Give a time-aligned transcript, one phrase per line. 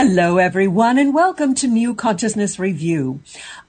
[0.00, 3.20] Hello, everyone, and welcome to New Consciousness Review.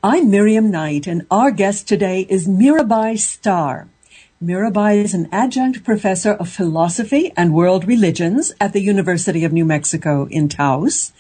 [0.04, 3.88] I'm Miriam Knight, and our guest today is Mirabai Starr.
[4.40, 9.66] Mirabai is an adjunct professor of philosophy and world religions at the University of New
[9.66, 11.14] Mexico in Taos.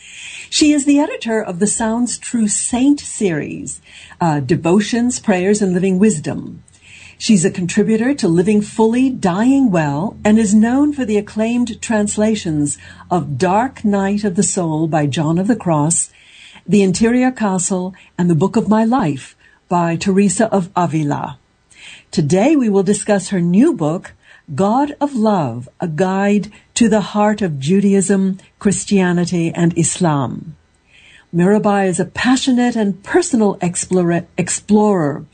[0.47, 3.81] She is the editor of the Sounds True Saint series,
[4.21, 6.63] uh, Devotions, Prayers, and Living Wisdom.
[7.21, 12.77] She's a contributor to Living Fully, Dying Well, and is known for the acclaimed translations
[13.11, 16.13] of Dark Night of the Soul by John of the Cross,
[16.65, 19.35] The Interior Castle, and The Book of My Life
[19.67, 21.37] by Teresa of Avila.
[22.09, 24.13] Today we will discuss her new book,
[24.55, 30.55] God of Love, a guide to the heart of Judaism, Christianity, and Islam.
[31.35, 35.25] Mirabai is a passionate and personal explorer, explorer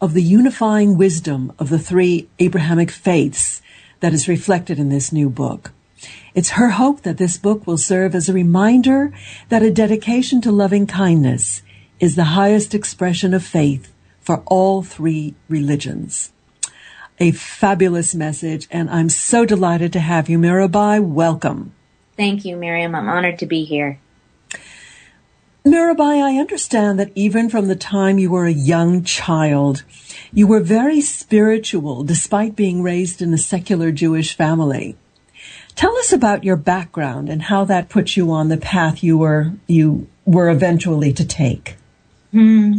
[0.00, 3.60] of the unifying wisdom of the three Abrahamic faiths
[4.00, 5.72] that is reflected in this new book.
[6.34, 9.12] It's her hope that this book will serve as a reminder
[9.48, 11.62] that a dedication to loving kindness
[11.98, 16.32] is the highest expression of faith for all three religions.
[17.18, 21.02] A fabulous message, and I'm so delighted to have you, Mirabai.
[21.04, 21.74] Welcome.
[22.16, 22.94] Thank you, Miriam.
[22.94, 24.00] I'm honored to be here.
[25.64, 29.84] Mirabai, I understand that even from the time you were a young child,
[30.32, 34.96] you were very spiritual despite being raised in a secular Jewish family.
[35.74, 39.52] Tell us about your background and how that put you on the path you were
[39.66, 41.76] you were eventually to take.
[42.32, 42.74] Hmm.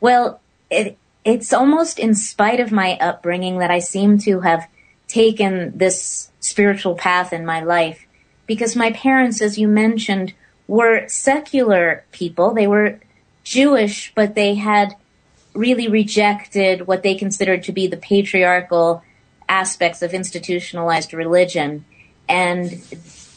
[0.00, 4.68] Well, it, it's almost in spite of my upbringing that I seem to have
[5.08, 8.06] taken this spiritual path in my life
[8.46, 10.34] because my parents, as you mentioned,
[10.68, 12.54] were secular people.
[12.54, 13.00] They were
[13.42, 14.94] Jewish, but they had
[15.54, 19.02] really rejected what they considered to be the patriarchal
[19.48, 21.84] aspects of institutionalized religion.
[22.28, 22.80] And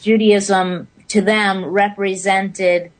[0.02, 2.92] Judaism to them represented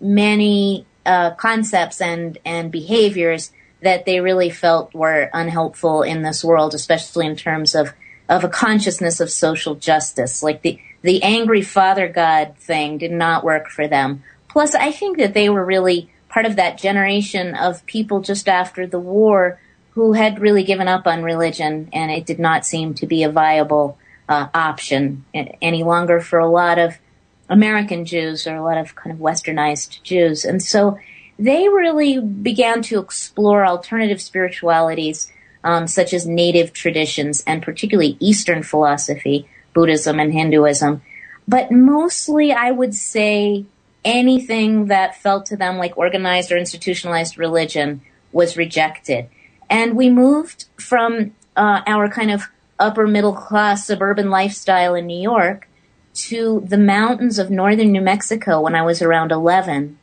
[0.00, 3.52] many uh, concepts and, and behaviors
[3.82, 7.92] that they really felt were unhelpful in this world, especially in terms of,
[8.28, 10.42] of a consciousness of social justice.
[10.42, 14.22] Like the, the angry father god thing did not work for them.
[14.48, 18.86] Plus, I think that they were really part of that generation of people just after
[18.86, 23.06] the war who had really given up on religion and it did not seem to
[23.06, 26.96] be a viable uh, option any longer for a lot of
[27.48, 30.44] American Jews or a lot of kind of westernized Jews.
[30.44, 30.98] And so
[31.38, 35.32] they really began to explore alternative spiritualities
[35.64, 41.02] um, such as native traditions and particularly Eastern philosophy Buddhism and Hinduism.
[41.46, 43.64] But mostly I would say
[44.04, 48.00] anything that felt to them like organized or institutionalized religion
[48.32, 49.28] was rejected.
[49.68, 52.48] And we moved from uh, our kind of
[52.78, 55.68] upper middle class suburban lifestyle in New York
[56.12, 59.98] to the mountains of northern New Mexico when I was around 11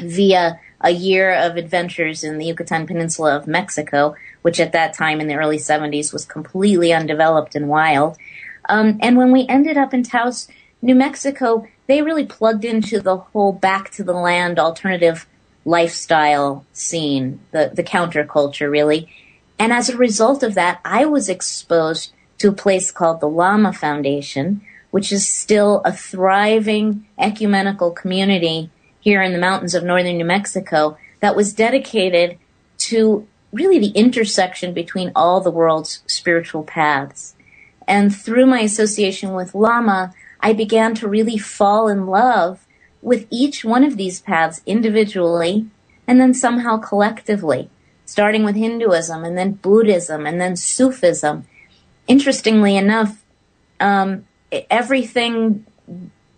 [0.00, 5.20] via a year of adventures in the Yucatan Peninsula of Mexico, which at that time
[5.20, 8.16] in the early 70s was completely undeveloped and wild.
[8.68, 10.48] Um, and when we ended up in Taos,
[10.80, 15.26] New Mexico, they really plugged into the whole back to the land alternative
[15.64, 19.08] lifestyle scene, the, the counterculture really.
[19.58, 23.72] And as a result of that, I was exposed to a place called the Lama
[23.72, 30.24] Foundation, which is still a thriving ecumenical community here in the mountains of northern New
[30.24, 32.38] Mexico that was dedicated
[32.78, 37.34] to really the intersection between all the world's spiritual paths.
[37.88, 42.66] And through my association with Lama, I began to really fall in love
[43.00, 45.66] with each one of these paths individually
[46.06, 47.70] and then somehow collectively,
[48.04, 51.46] starting with Hinduism and then Buddhism and then Sufism.
[52.06, 53.24] Interestingly enough,
[53.80, 54.26] um,
[54.70, 55.64] everything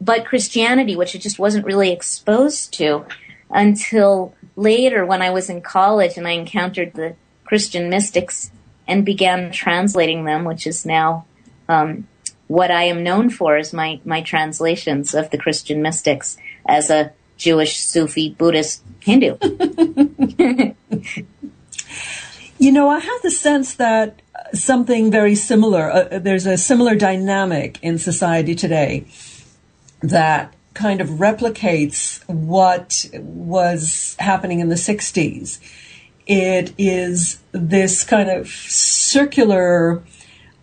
[0.01, 3.05] but Christianity, which I just wasn't really exposed to
[3.51, 8.53] until later when I was in college and I encountered the Christian mystics
[8.87, 11.27] and began translating them, which is now
[11.71, 12.07] um,
[12.49, 16.37] what I am known for is my, my translations of the Christian mystics
[16.67, 19.37] as a Jewish, Sufi, Buddhist, Hindu.
[22.59, 24.21] you know, I have the sense that
[24.53, 29.07] something very similar, uh, there's a similar dynamic in society today
[30.03, 35.61] that kind of replicates what was happening in the 60s.
[36.27, 40.03] It is this kind of circular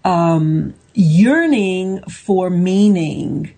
[0.04, 3.54] um, yearning for meaning,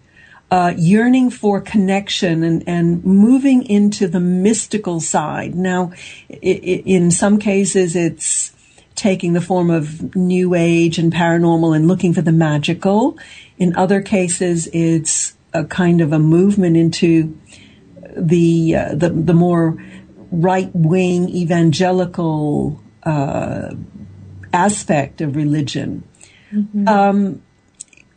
[0.51, 5.56] uh, yearning for connection and, and moving into the mystical side.
[5.56, 5.94] Now,
[6.41, 8.51] in some cases, it's
[8.95, 13.18] taking the form of new age and paranormal and looking for the magical.
[13.57, 17.39] In other cases, it's a kind of a movement into
[18.18, 19.81] the, uh, the the more
[20.30, 23.74] right wing evangelical uh,
[24.51, 26.03] aspect of religion.
[26.53, 26.87] Mm-hmm.
[26.87, 27.41] Um,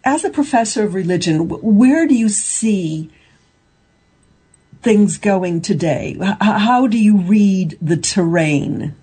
[0.05, 3.11] as a professor of religion, where do you see
[4.83, 6.17] things going today?
[6.21, 8.95] H- how do you read the terrain?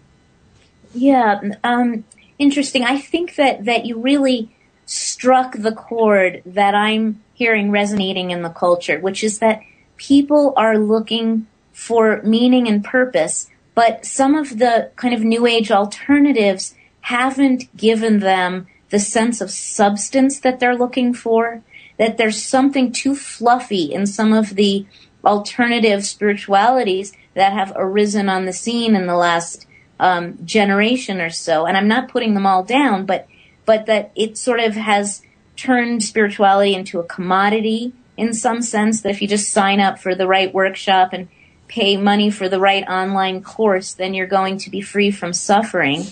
[0.94, 2.04] Yeah, um,
[2.38, 2.84] interesting.
[2.84, 4.50] I think that that you really
[4.86, 9.62] struck the chord that I'm hearing resonating in the culture, which is that
[9.98, 15.72] people are looking for meaning and purpose, but some of the kind of new age
[15.72, 21.62] alternatives haven't given them the sense of substance that they're looking for,
[21.98, 24.86] that there's something too fluffy in some of the
[25.24, 29.68] alternative spiritualities that have arisen on the scene in the last
[30.00, 31.66] um, generation or so.
[31.66, 33.28] And I'm not putting them all down, but
[33.66, 35.22] but that it sort of has
[35.56, 39.02] turned spirituality into a commodity in some sense.
[39.02, 41.28] That if you just sign up for the right workshop and
[41.68, 46.06] pay money for the right online course, then you're going to be free from suffering.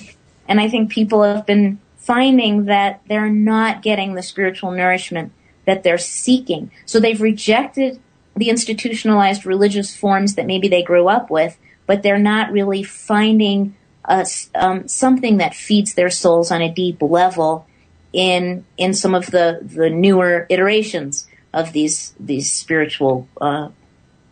[0.48, 5.34] And I think people have been finding that they're not getting the spiritual nourishment
[5.66, 6.72] that they're seeking.
[6.86, 8.00] So they've rejected
[8.34, 13.76] the institutionalized religious forms that maybe they grew up with, but they're not really finding
[14.06, 14.26] a,
[14.56, 17.68] um, something that feeds their souls on a deep level
[18.14, 23.68] in in some of the the newer iterations of these these spiritual uh,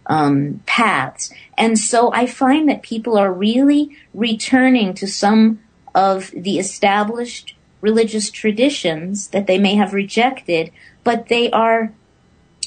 [0.06, 1.34] um, paths.
[1.58, 5.60] And so I find that people are really returning to some
[5.94, 7.55] of the established
[7.86, 10.72] religious traditions that they may have rejected,
[11.04, 11.94] but they are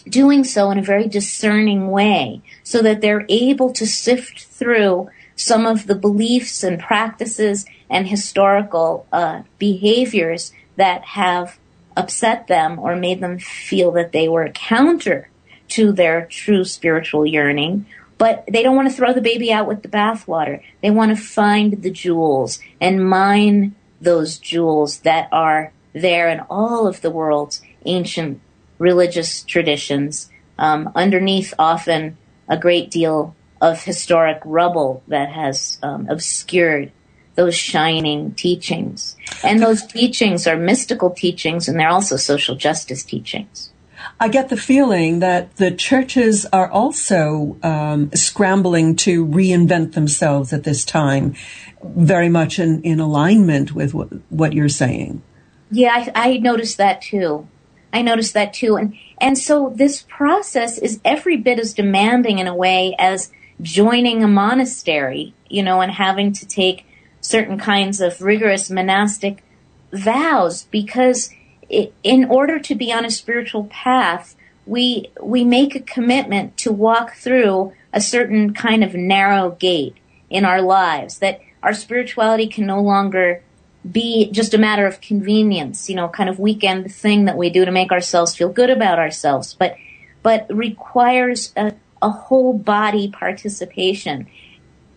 [0.09, 5.67] doing so in a very discerning way so that they're able to sift through some
[5.67, 11.59] of the beliefs and practices and historical uh, behaviors that have
[11.97, 15.29] upset them or made them feel that they were counter
[15.67, 17.85] to their true spiritual yearning.
[18.19, 20.63] But they don't want to throw the baby out with the bathwater.
[20.81, 26.87] They want to find the jewels and mine those jewels that are there in all
[26.87, 28.41] of the world's ancient
[28.79, 32.17] religious traditions, um, underneath often
[32.49, 36.93] a great deal of historic rubble that has um, obscured
[37.35, 39.17] those shining teachings.
[39.45, 43.73] And those teachings are mystical teachings and they're also social justice teachings.
[44.21, 50.65] I get the feeling that the churches are also um, scrambling to reinvent themselves at
[50.65, 51.35] this time,
[51.83, 55.23] very much in, in alignment with what, what you're saying.
[55.71, 57.47] Yeah, I, I noticed that too.
[57.93, 58.77] I noticed that too.
[58.77, 63.31] And, and so this process is every bit as demanding in a way as
[63.63, 66.87] joining a monastery, you know, and having to take
[67.21, 69.45] certain kinds of rigorous monastic
[69.93, 71.31] vows because
[71.69, 74.37] in order to be on a spiritual path,
[74.67, 79.97] we, we make a commitment to walk through a certain kind of narrow gate
[80.31, 83.43] in our lives that our spirituality can no longer
[83.91, 87.65] be just a matter of convenience, you know, kind of weekend thing that we do
[87.65, 89.77] to make ourselves feel good about ourselves, but
[90.23, 91.73] but requires a,
[92.03, 94.27] a whole body participation.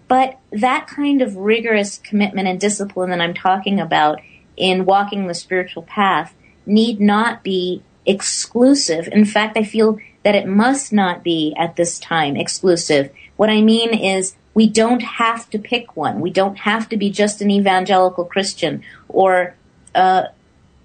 [0.08, 4.20] But that kind of rigorous commitment and discipline that I'm talking about
[4.58, 6.34] in walking the spiritual path
[6.72, 9.08] need not be exclusive.
[9.12, 13.12] In fact, I feel that it must not be at this time exclusive.
[13.38, 16.20] What I mean is we don't have to pick one.
[16.20, 19.56] We don't have to be just an evangelical Christian or
[19.96, 20.26] uh,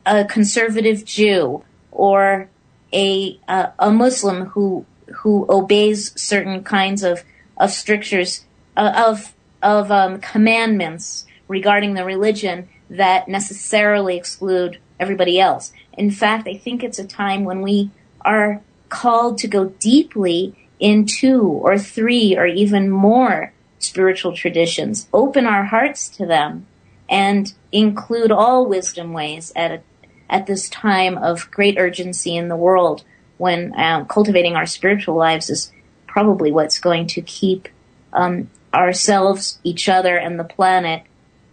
[0.04, 2.48] a conservative Jew or
[2.92, 7.24] a uh, a Muslim who who obeys certain kinds of
[7.56, 8.44] of strictures
[8.76, 15.72] uh, of of um, commandments regarding the religion that necessarily exclude everybody else.
[15.92, 21.06] In fact, I think it's a time when we are called to go deeply in
[21.06, 26.66] two or three or even more spiritual traditions, open our hearts to them,
[27.08, 29.80] and include all wisdom ways at a,
[30.28, 33.04] at this time of great urgency in the world
[33.38, 35.72] when uh, cultivating our spiritual lives is
[36.06, 37.68] probably what's going to keep
[38.12, 41.02] um, ourselves, each other, and the planet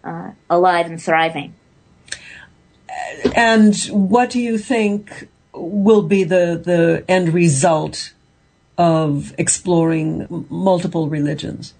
[0.03, 1.53] uh, alive and thriving.
[3.35, 8.13] And what do you think will be the, the end result
[8.77, 11.73] of exploring multiple religions?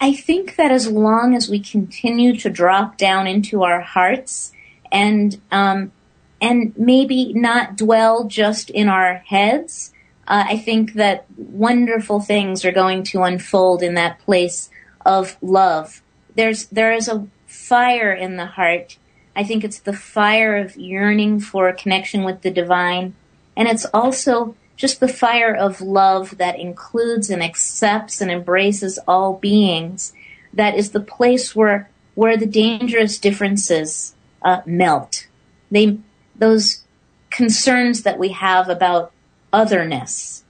[0.00, 4.52] I think that as long as we continue to drop down into our hearts
[4.90, 5.92] and um,
[6.40, 9.92] and maybe not dwell just in our heads,
[10.26, 14.70] uh, I think that wonderful things are going to unfold in that place
[15.06, 16.02] of love.
[16.34, 18.96] There's there is a fire in the heart.
[19.34, 23.14] I think it's the fire of yearning for a connection with the divine,
[23.56, 29.34] and it's also just the fire of love that includes and accepts and embraces all
[29.38, 30.12] beings,
[30.52, 35.26] that is the place where where the dangerous differences uh, melt.
[35.70, 35.98] They
[36.36, 36.82] those
[37.30, 39.12] concerns that we have about
[39.52, 40.44] otherness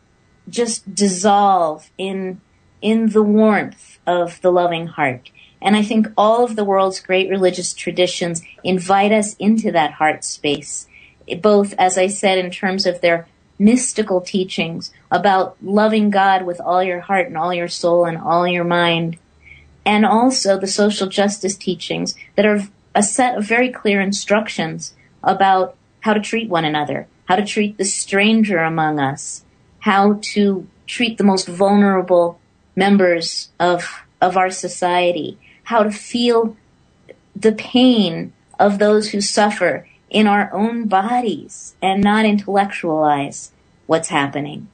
[0.48, 2.40] just dissolve in
[2.80, 5.30] in the warmth of the loving heart.
[5.62, 10.24] And I think all of the world's great religious traditions invite us into that heart
[10.24, 10.86] space,
[11.40, 13.28] both, as I said, in terms of their
[13.58, 18.46] mystical teachings about loving God with all your heart and all your soul and all
[18.46, 19.18] your mind,
[19.86, 22.62] and also the social justice teachings that are
[22.94, 27.78] a set of very clear instructions about how to treat one another, how to treat
[27.78, 29.44] the stranger among us,
[29.80, 32.40] how to treat the most vulnerable
[32.74, 35.38] members of, of our society,
[35.72, 36.54] how to feel
[37.34, 43.52] the pain of those who suffer in our own bodies and not intellectualize
[43.86, 44.68] what's happening.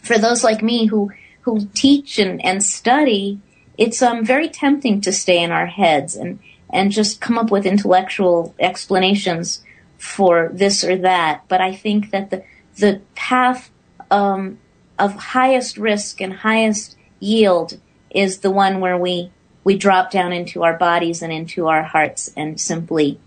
[0.00, 3.40] For those like me who, who teach and, and study,
[3.76, 6.38] it's um, very tempting to stay in our heads and,
[6.70, 9.64] and just come up with intellectual explanations
[9.98, 11.42] for this or that.
[11.48, 12.44] But I think that the,
[12.76, 13.70] the path
[14.08, 14.58] um,
[15.00, 19.32] of highest risk and highest yield is the one where we
[19.68, 23.20] we drop down into our bodies and into our hearts and simply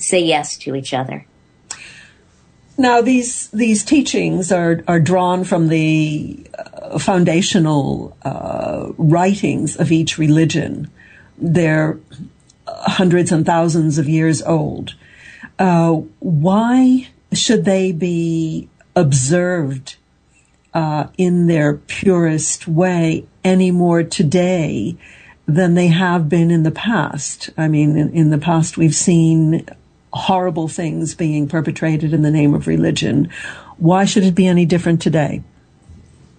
[0.00, 1.24] say yes to each other.
[2.76, 10.18] Now, these these teachings are are drawn from the uh, foundational uh, writings of each
[10.18, 10.90] religion.
[11.38, 12.00] They're
[12.66, 14.96] hundreds and thousands of years old.
[15.56, 19.94] Uh, why should they be observed
[20.74, 24.96] uh, in their purest way any more today
[25.46, 27.50] than they have been in the past.
[27.56, 29.66] I mean, in, in the past, we've seen
[30.12, 33.30] horrible things being perpetrated in the name of religion.
[33.78, 35.42] Why should it be any different today?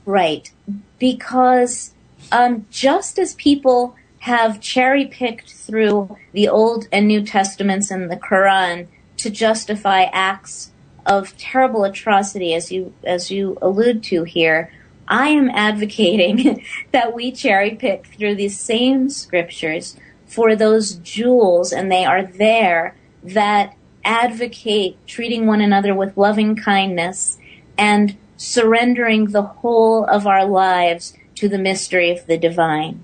[0.06, 0.52] Right.
[1.00, 1.92] Because
[2.32, 8.18] um, just as people have cherry picked through the Old and New Testaments and the
[8.18, 8.88] Quran
[9.18, 10.72] to justify acts
[11.06, 14.72] of terrible atrocity, as you as you allude to here,
[15.08, 19.96] I am advocating that we cherry pick through these same scriptures
[20.26, 27.38] for those jewels, and they are there that advocate treating one another with loving kindness
[27.78, 33.04] and surrendering the whole of our lives to the mystery of the divine.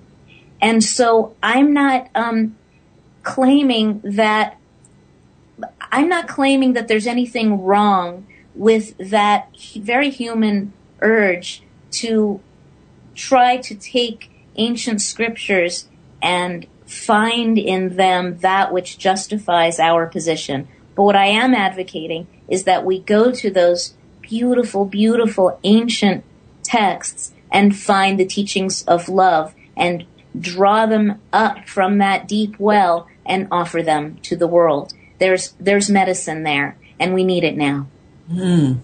[0.60, 2.56] And so I'm not um,
[3.22, 4.58] claiming that
[5.92, 11.62] I'm not claiming that there's anything wrong with that very human urge
[11.94, 12.40] to
[13.14, 15.88] try to take ancient scriptures
[16.22, 20.68] and find in them that which justifies our position.
[20.94, 26.24] But what I am advocating is that we go to those beautiful, beautiful ancient
[26.62, 30.04] texts and find the teachings of love and
[30.38, 34.92] draw them up from that deep well and offer them to the world.
[35.18, 37.86] There's there's medicine there, and we need it now.
[38.30, 38.78] Mm.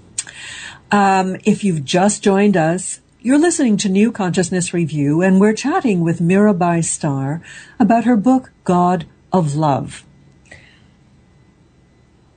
[0.93, 6.01] Um, if you've just joined us, you're listening to New Consciousness Review, and we're chatting
[6.01, 7.43] with Mirabai Starr
[7.79, 10.05] about her book God of Love.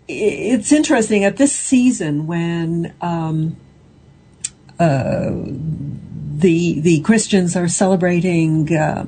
[0.08, 3.56] It's interesting at this season when um,
[4.78, 9.06] uh, the the Christians are celebrating uh,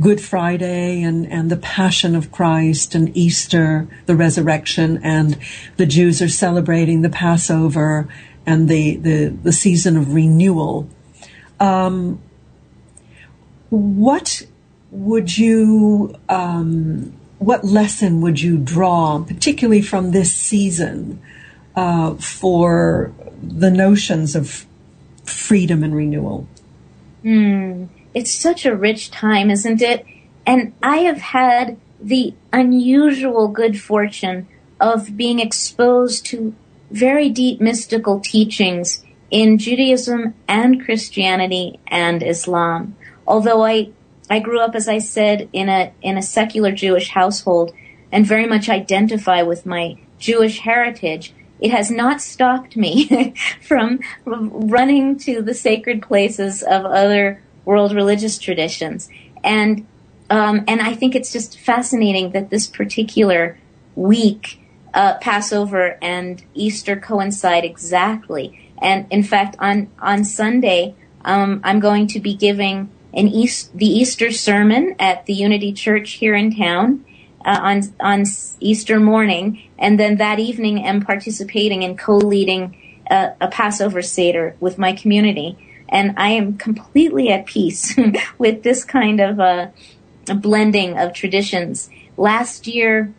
[0.00, 5.36] Good Friday and and the Passion of Christ and Easter, the resurrection, and
[5.76, 8.08] the Jews are celebrating the Passover
[8.48, 10.88] and the the, the season of renewal.
[11.60, 12.20] Um,
[13.68, 14.42] what
[14.90, 21.20] would you um, what lesson would you draw, particularly from this season,
[21.76, 23.12] uh, for
[23.42, 24.64] the notions of
[25.24, 26.48] freedom and renewal?
[27.22, 30.06] Mm, it's such a rich time, isn't it?
[30.46, 34.48] And I have had the unusual good fortune
[34.80, 36.54] of being exposed to
[36.90, 42.96] very deep mystical teachings in Judaism and Christianity and Islam.
[43.26, 43.90] Although I,
[44.30, 47.72] I grew up, as I said, in a, in a secular Jewish household
[48.10, 55.18] and very much identify with my Jewish heritage, it has not stopped me from running
[55.18, 59.08] to the sacred places of other world religious traditions.
[59.44, 59.86] And
[60.30, 63.56] um, and I think it's just fascinating that this particular
[63.94, 64.60] week,
[64.98, 68.72] uh, Passover and Easter coincide exactly.
[68.82, 73.86] And in fact, on on Sunday, um, I'm going to be giving an East the
[73.86, 77.04] Easter sermon at the Unity Church here in town
[77.44, 78.24] uh, on on
[78.58, 82.76] Easter morning, and then that evening I'm participating in co-leading
[83.08, 85.56] a, a Passover Seder with my community.
[85.88, 87.96] And I am completely at peace
[88.38, 89.72] with this kind of a,
[90.28, 91.88] a blending of traditions.
[92.16, 93.14] Last year,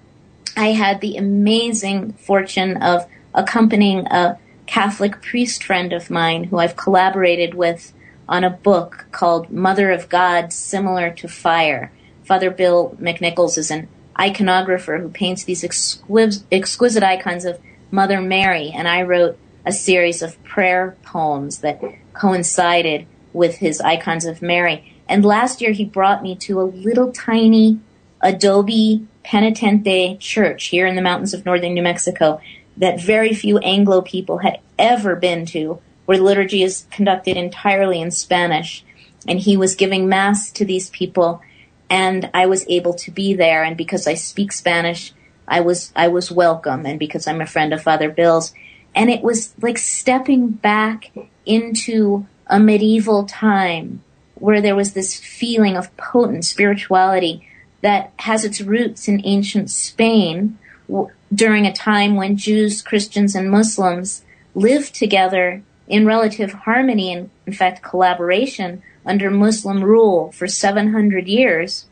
[0.59, 6.75] I had the amazing fortune of accompanying a Catholic priest friend of mine who I've
[6.75, 7.93] collaborated with
[8.27, 11.93] on a book called Mother of God, Similar to Fire.
[12.25, 13.87] Father Bill McNichols is an
[14.19, 17.57] iconographer who paints these exquisite, exquisite icons of
[17.89, 24.25] Mother Mary, and I wrote a series of prayer poems that coincided with his icons
[24.25, 24.93] of Mary.
[25.07, 27.79] And last year he brought me to a little tiny
[28.19, 32.41] adobe penitente church here in the mountains of northern New Mexico
[32.77, 38.09] that very few Anglo people had ever been to, where liturgy is conducted entirely in
[38.09, 38.83] Spanish.
[39.27, 41.41] And he was giving mass to these people
[41.89, 43.63] and I was able to be there.
[43.63, 45.13] And because I speak Spanish,
[45.47, 46.85] I was, I was welcome.
[46.85, 48.53] And because I'm a friend of Father Bill's,
[48.95, 51.11] and it was like stepping back
[51.45, 54.03] into a medieval time
[54.35, 57.45] where there was this feeling of potent spirituality
[57.81, 60.57] that has its roots in ancient Spain
[60.87, 64.23] w- during a time when Jews, Christians, and Muslims
[64.55, 71.85] lived together in relative harmony and, in fact, collaboration under Muslim rule for 700 years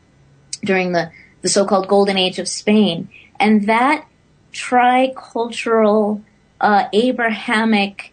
[0.62, 1.10] during the,
[1.42, 3.08] the so-called Golden Age of Spain.
[3.40, 4.06] And that
[4.52, 6.22] tricultural,
[6.60, 8.12] uh, Abrahamic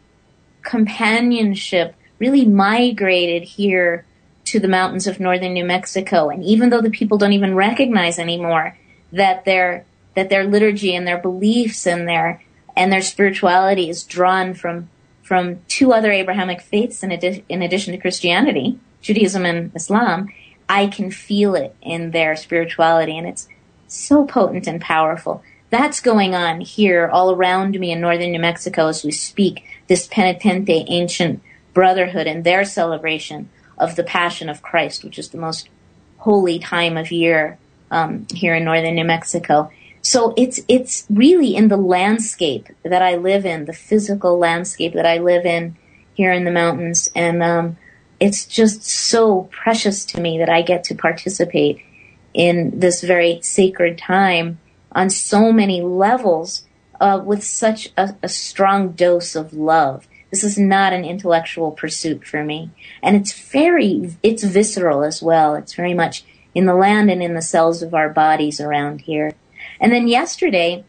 [0.63, 4.05] companionship really migrated here
[4.45, 6.29] to the mountains of northern New Mexico.
[6.29, 8.77] And even though the people don't even recognize anymore
[9.11, 9.85] that their,
[10.15, 12.41] that their liturgy and their beliefs and their,
[12.75, 14.89] and their spirituality is drawn from,
[15.23, 20.29] from two other Abrahamic faiths in, adi- in addition to Christianity, Judaism and Islam,
[20.69, 23.47] I can feel it in their spirituality and it's
[23.87, 25.43] so potent and powerful.
[25.69, 30.07] That's going on here all around me in northern New Mexico as we speak, this
[30.07, 31.41] penitente ancient
[31.73, 35.69] brotherhood and their celebration of the Passion of Christ, which is the most
[36.17, 37.57] holy time of year
[37.91, 39.71] um, here in northern New Mexico.
[40.01, 45.05] So it's it's really in the landscape that I live in, the physical landscape that
[45.05, 45.75] I live in
[46.13, 47.77] here in the mountains, and um,
[48.19, 51.81] it's just so precious to me that I get to participate
[52.33, 54.59] in this very sacred time
[54.91, 56.65] on so many levels
[56.99, 60.07] uh, with such a, a strong dose of love.
[60.35, 62.69] This is not an intellectual pursuit for me.
[63.01, 65.55] And it's very, it's visceral as well.
[65.55, 69.31] It's very much in the land and in the cells of our bodies around here.
[69.79, 70.83] And then yesterday,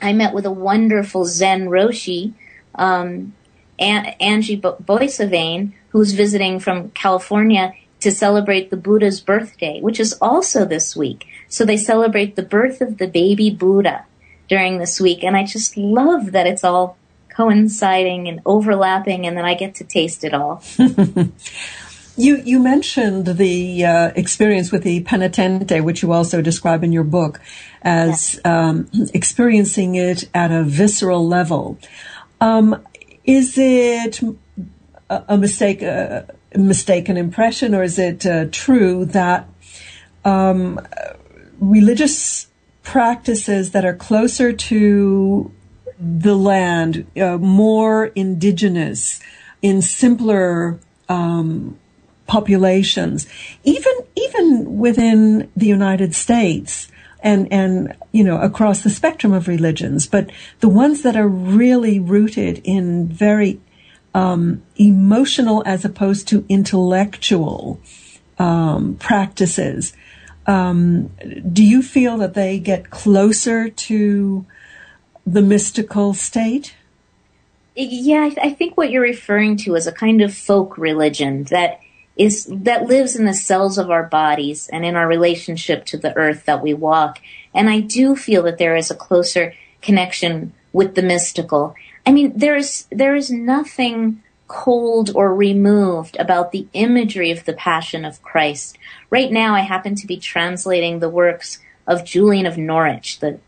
[0.00, 2.32] I met with a wonderful Zen Roshi,
[2.74, 3.34] um,
[3.78, 10.96] Angie Boissevain, who's visiting from California to celebrate the Buddha's birthday, which is also this
[10.96, 11.28] week.
[11.46, 14.06] So they celebrate the birth of the baby Buddha
[14.48, 15.22] during this week.
[15.22, 16.96] And I just love that it's all
[17.34, 20.62] coinciding and overlapping and then I get to taste it all.
[22.16, 27.04] you you mentioned the uh, experience with the penitente, which you also describe in your
[27.04, 27.40] book
[27.82, 31.78] as um, experiencing it at a visceral level.
[32.40, 32.84] Um,
[33.24, 34.20] is it
[35.08, 39.48] a, mistake, a, mistaken impression, or is it uh, true that
[40.24, 40.80] um,
[41.60, 42.48] religious
[42.82, 45.52] practices that are closer to
[46.02, 49.20] the land, uh, more indigenous,
[49.60, 51.78] in simpler um,
[52.26, 53.26] populations,
[53.62, 56.88] even even within the United States,
[57.22, 62.00] and and you know across the spectrum of religions, but the ones that are really
[62.00, 63.60] rooted in very
[64.14, 67.80] um, emotional as opposed to intellectual
[68.38, 69.94] um, practices.
[70.44, 71.06] Um,
[71.52, 74.44] do you feel that they get closer to
[75.26, 76.74] the mystical state?
[77.74, 81.44] Yeah, I, th- I think what you're referring to is a kind of folk religion
[81.44, 81.80] that
[82.16, 86.14] is that lives in the cells of our bodies and in our relationship to the
[86.14, 87.20] earth that we walk.
[87.54, 91.74] And I do feel that there is a closer connection with the mystical.
[92.04, 97.54] I mean, there is there is nothing cold or removed about the imagery of the
[97.54, 98.76] Passion of Christ.
[99.08, 103.38] Right now, I happen to be translating the works of Julian of Norwich, the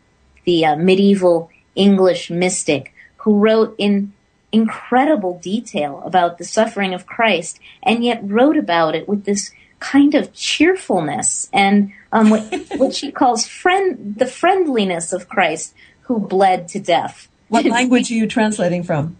[0.45, 4.13] the uh, medieval English mystic, who wrote in
[4.51, 10.15] incredible detail about the suffering of Christ, and yet wrote about it with this kind
[10.15, 12.41] of cheerfulness and um, what,
[12.77, 17.27] what she calls friend the friendliness of Christ, who bled to death.
[17.49, 19.17] What language are you translating from?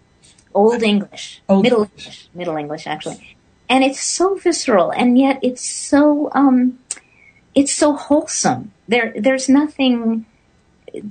[0.54, 2.06] Old English, Old Middle English.
[2.06, 3.36] English, Middle English, actually.
[3.68, 6.80] And it's so visceral, and yet it's so um,
[7.56, 8.72] it's so wholesome.
[8.88, 10.26] There, there's nothing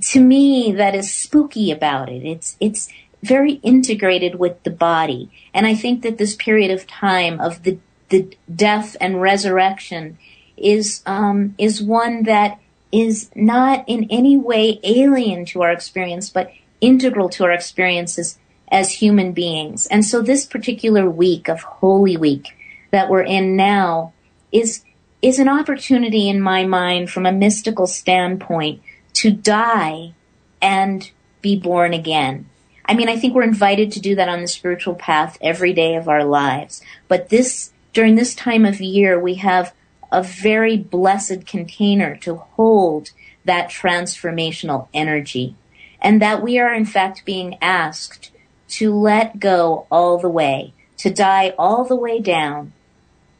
[0.01, 2.23] to me that is spooky about it.
[2.25, 2.89] It's it's
[3.25, 5.29] very integrated with the body.
[5.53, 10.17] And I think that this period of time of the, the death and resurrection
[10.55, 12.59] is, um, is one that
[12.91, 18.37] is not in any way alien to our experience, but integral to our experiences
[18.71, 19.87] as human beings.
[19.87, 22.55] And so this particular week of Holy Week
[22.91, 24.13] that we're in now
[24.51, 24.83] is,
[25.21, 28.81] is an opportunity in my mind from a mystical standpoint
[29.15, 30.13] to die
[30.61, 32.49] and be born again.
[32.85, 35.95] I mean, I think we're invited to do that on the spiritual path every day
[35.95, 36.81] of our lives.
[37.07, 39.73] But this, during this time of year, we have
[40.11, 43.11] a very blessed container to hold
[43.43, 45.55] that transformational energy.
[46.01, 48.31] And that we are in fact being asked
[48.67, 52.73] to let go all the way, to die all the way down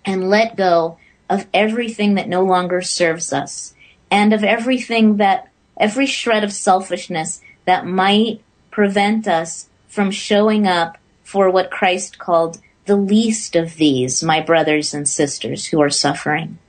[0.04, 0.98] and let go
[1.30, 3.74] of everything that no longer serves us
[4.12, 10.98] and of everything that, every shred of selfishness that might prevent us from showing up
[11.24, 16.60] for what Christ called the least of these, my brothers and sisters who are suffering.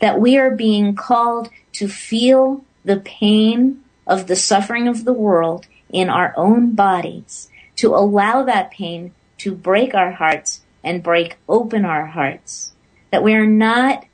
[0.00, 5.66] That we are being called to feel the pain of the suffering of the world
[5.90, 11.84] in our own bodies, to allow that pain to break our hearts and break open
[11.84, 12.72] our hearts.
[13.10, 14.04] That we are not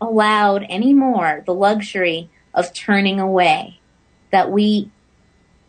[0.00, 3.79] allowed anymore the luxury of turning away.
[4.30, 4.90] That we,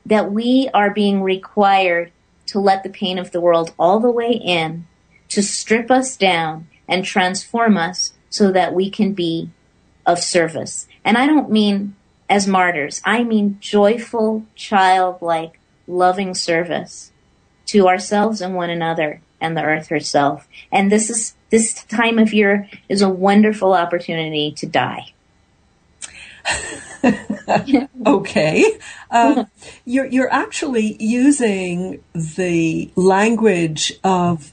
[0.06, 2.12] that we are being required
[2.47, 4.88] to let the pain of the world all the way in,
[5.30, 9.50] to strip us down and transform us so that we can be
[10.06, 10.88] of service.
[11.06, 11.95] And I don't mean
[12.30, 13.02] as martyrs.
[13.06, 17.12] I mean joyful, childlike, loving service
[17.67, 20.47] to ourselves and one another and the earth herself.
[20.71, 25.13] And this is, this time of year is a wonderful opportunity to die.
[28.06, 28.65] okay.
[29.10, 29.45] Uh,
[29.86, 34.51] you're, you're actually using the language of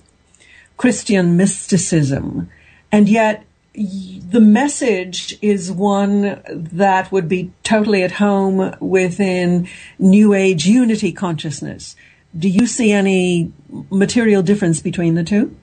[0.77, 2.51] Christian mysticism,
[2.91, 10.67] and yet the message is one that would be totally at home within New Age
[10.67, 11.95] unity consciousness.
[12.37, 13.53] Do you see any
[13.91, 15.57] material difference between the two?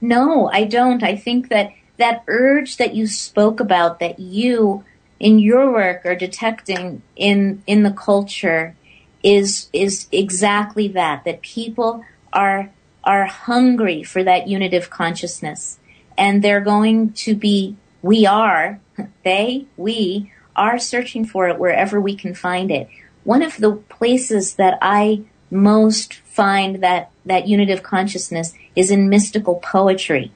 [0.00, 1.02] No, I don't.
[1.02, 4.84] I think that that urge that you spoke about, that you
[5.22, 8.76] in your work are detecting in in the culture,
[9.22, 11.24] is is exactly that.
[11.24, 12.70] That people are
[13.04, 15.78] are hungry for that unitive consciousness
[16.16, 18.80] and they're going to be, we are,
[19.24, 22.88] they, we are searching for it wherever we can find it.
[23.24, 29.56] One of the places that I most find that, that unitive consciousness is in mystical
[29.56, 30.32] poetry.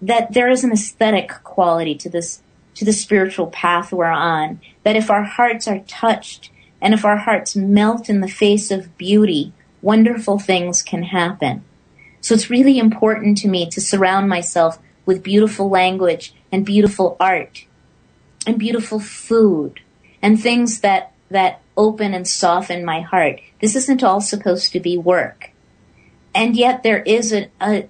[0.00, 2.40] That there is an aesthetic quality to this,
[2.78, 4.60] to the spiritual path we're on.
[4.84, 8.96] That if our hearts are touched and if our hearts melt in the face of
[8.96, 11.64] beauty, wonderful things can happen.
[12.20, 17.64] So it's really important to me to surround myself with beautiful language and beautiful art
[18.46, 19.80] and beautiful food
[20.22, 23.40] and things that, that open and soften my heart.
[23.60, 25.50] This isn't all supposed to be work.
[26.32, 27.88] And yet there is a, a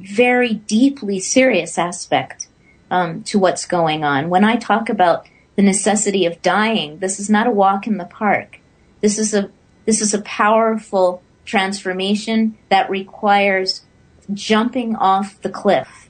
[0.00, 2.45] very deeply serious aspect
[2.90, 4.28] um, to what's going on.
[4.28, 8.04] When I talk about the necessity of dying, this is not a walk in the
[8.04, 8.60] park.
[9.00, 9.50] This is a
[9.84, 13.82] this is a powerful transformation that requires
[14.32, 16.08] jumping off the cliff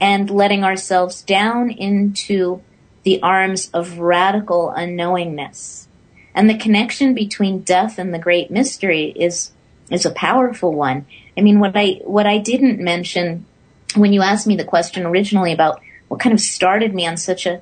[0.00, 2.60] and letting ourselves down into
[3.02, 5.86] the arms of radical unknowingness.
[6.34, 9.52] And the connection between death and the great mystery is,
[9.90, 11.06] is a powerful one.
[11.38, 13.46] I mean, what I, what I didn't mention
[13.94, 17.46] when you asked me the question originally about what kind of started me on such
[17.46, 17.60] a,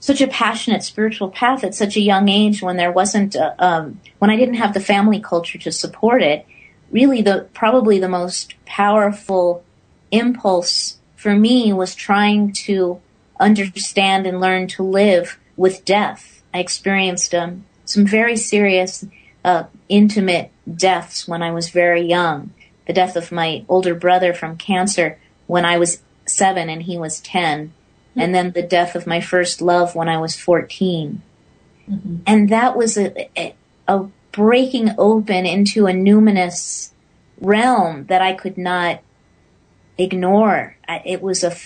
[0.00, 4.00] such a passionate spiritual path at such a young age when there wasn't, a, um,
[4.18, 6.46] when I didn't have the family culture to support it,
[6.90, 9.64] really the, probably the most powerful
[10.10, 13.00] impulse for me was trying to
[13.38, 16.42] understand and learn to live with death.
[16.52, 19.04] I experienced um, some very serious,
[19.44, 22.52] uh, intimate deaths when I was very young.
[22.86, 27.20] The death of my older brother from cancer when I was seven and he was
[27.20, 27.68] 10.
[27.68, 28.20] Mm-hmm.
[28.20, 31.22] And then the death of my first love when I was 14.
[31.88, 32.16] Mm-hmm.
[32.26, 33.54] And that was a, a,
[33.88, 36.90] a breaking open into a numinous
[37.40, 39.00] realm that I could not
[39.98, 40.76] ignore.
[41.04, 41.56] It was a,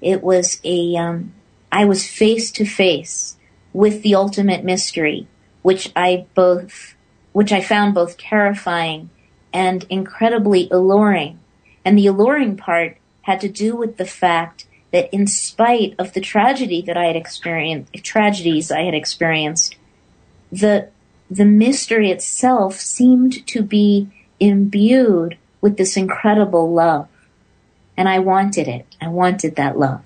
[0.00, 1.32] it was a, um,
[1.70, 3.36] I was face to face
[3.72, 5.26] with the ultimate mystery,
[5.62, 6.94] which I both,
[7.32, 9.10] which I found both terrifying
[9.52, 11.38] and incredibly alluring.
[11.84, 16.20] And the alluring part had to do with the fact that in spite of the
[16.20, 19.76] tragedy that I had experienced, tragedies I had experienced,
[20.50, 20.88] the,
[21.30, 24.08] the mystery itself seemed to be
[24.40, 27.06] imbued with this incredible love.
[27.98, 28.86] And I wanted it.
[28.98, 30.00] I wanted that love.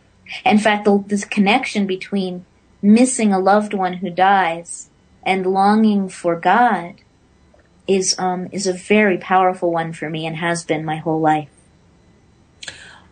[0.45, 2.45] In fact, the, this connection between
[2.83, 4.91] missing a loved one who dies
[5.23, 6.95] and longing for God
[7.87, 11.51] is um, is a very powerful one for me and has been my whole life.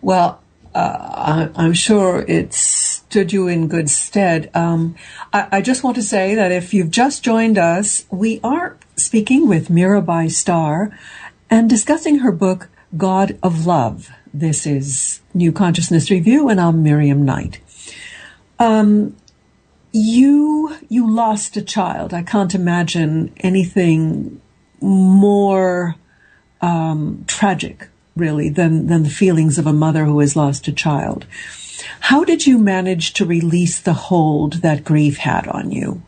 [0.03, 0.43] Well,
[0.75, 4.51] uh, I, am sure it stood you in good stead.
[4.55, 4.95] Um,
[5.33, 9.49] I, I, just want to say that if you've just joined us, we are speaking
[9.49, 10.97] with Mirabai Starr
[11.51, 14.11] and discussing her book, God of Love.
[14.33, 17.59] This is New Consciousness Review, and I'm Miriam Knight.
[18.61, 19.17] Um,
[19.93, 22.15] you you lost a child.
[22.15, 24.41] I can't imagine anything
[24.81, 25.97] more
[26.61, 27.89] um, tragic,
[28.21, 31.27] really, than than the feelings of a mother who has lost a child.
[32.01, 36.03] How did you manage to release the hold that grief had on you?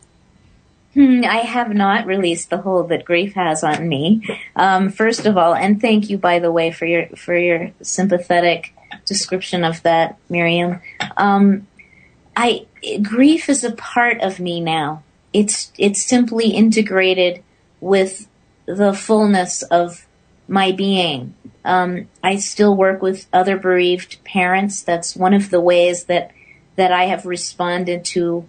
[0.94, 4.22] Hmm, I have not released the hold that grief has on me.
[4.54, 8.74] Um, first of all, and thank you, by the way, for your for your sympathetic
[9.06, 10.80] description of that, Miriam.
[11.16, 11.66] Um,
[12.36, 12.66] I
[13.02, 15.02] grief is a part of me now.
[15.32, 17.42] It's it's simply integrated
[17.80, 18.28] with
[18.66, 20.06] the fullness of
[20.46, 21.34] my being.
[21.64, 24.82] Um, I still work with other bereaved parents.
[24.82, 26.32] That's one of the ways that
[26.76, 28.48] that I have responded to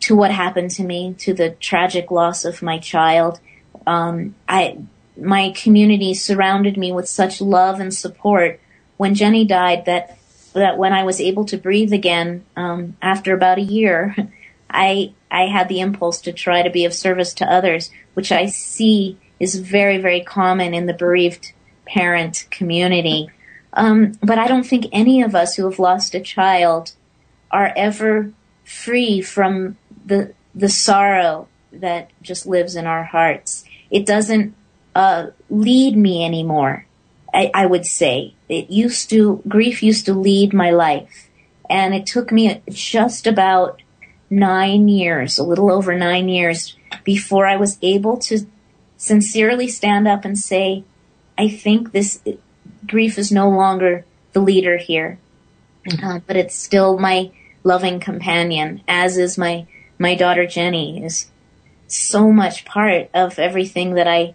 [0.00, 3.40] to what happened to me, to the tragic loss of my child.
[3.86, 4.78] Um, I
[5.16, 8.60] my community surrounded me with such love and support
[8.96, 10.18] when Jenny died that
[10.54, 14.14] that when I was able to breathe again um, after about a year,
[14.70, 18.46] I I had the impulse to try to be of service to others, which I
[18.46, 21.52] see is very very common in the bereaved
[21.86, 23.30] parent community.
[23.72, 26.92] Um, but I don't think any of us who have lost a child
[27.50, 28.32] are ever
[28.64, 33.64] free from the the sorrow that just lives in our hearts.
[33.90, 34.54] It doesn't
[34.94, 36.86] uh, lead me anymore.
[37.32, 41.30] I, I would say it used to grief used to lead my life,
[41.70, 43.80] and it took me just about
[44.28, 48.46] nine years, a little over nine years, before I was able to
[48.96, 50.84] sincerely stand up and say,
[51.36, 52.20] "I think this
[52.86, 55.18] grief is no longer the leader here,
[55.86, 56.06] mm-hmm.
[56.06, 57.30] uh, but it's still my
[57.64, 59.66] loving companion, as is my
[59.98, 61.30] my daughter Jenny is
[61.86, 64.34] so much part of everything that I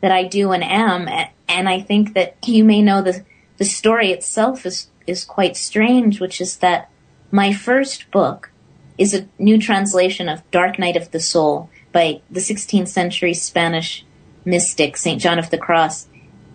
[0.00, 1.08] that I do and am.
[1.48, 3.24] And I think that you may know the
[3.58, 6.90] the story itself is is quite strange, which is that
[7.30, 8.50] my first book
[8.98, 14.04] is a new translation of Dark Night of the Soul by the 16th century Spanish
[14.44, 16.08] mystic Saint John of the Cross.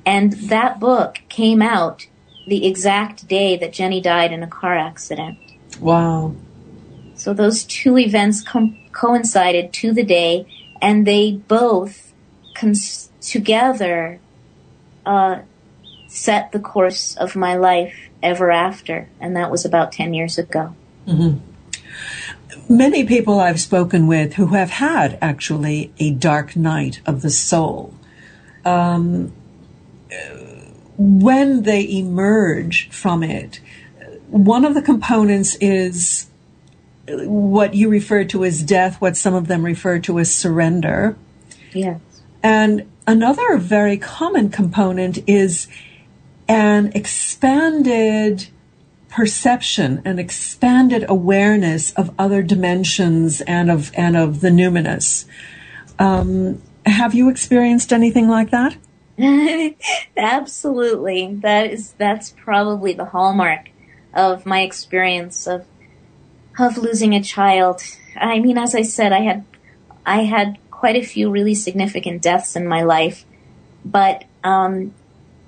[0.05, 2.07] And that book came out
[2.47, 5.37] the exact day that Jenny died in a car accident.
[5.79, 6.35] Wow.
[7.15, 10.45] So those two events com- coincided to the day,
[10.81, 12.13] and they both
[12.55, 14.19] cons- together
[15.05, 15.41] uh,
[16.07, 20.75] set the course of my life ever after, and that was about 10 years ago.
[21.07, 21.37] Mm-hmm.
[22.75, 27.93] Many people I've spoken with who have had actually a dark night of the soul,
[28.65, 29.33] um,
[30.97, 33.59] when they emerge from it,
[34.27, 36.27] one of the components is
[37.07, 41.15] what you refer to as death, what some of them refer to as surrender.
[41.73, 41.99] Yes.
[42.43, 45.67] And another very common component is
[46.47, 48.47] an expanded
[49.09, 55.25] perception, an expanded awareness of other dimensions and of and of the numinous.
[55.99, 58.77] Um, have you experienced anything like that?
[60.17, 61.35] Absolutely.
[61.35, 63.69] That is that's probably the hallmark
[64.13, 65.65] of my experience of
[66.59, 67.81] of losing a child.
[68.15, 69.45] I mean, as I said, I had
[70.05, 73.25] I had quite a few really significant deaths in my life,
[73.85, 74.93] but um,